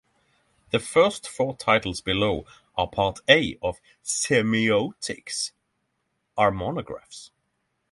The 0.71 0.79
first 0.79 1.29
four 1.29 1.55
titles 1.55 2.01
below 2.01 2.47
and 2.75 2.91
Part 2.91 3.19
A 3.29 3.59
of 3.61 3.79
"Semiotics" 4.03 5.51
are 6.35 6.49
monographs. 6.49 7.29